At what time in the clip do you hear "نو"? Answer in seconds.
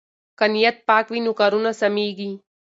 1.25-1.31